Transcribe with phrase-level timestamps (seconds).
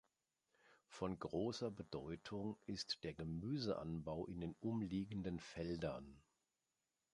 [0.87, 6.23] Von großer Bedeutung ist der Gemüseanbau in den umliegenden Feldern.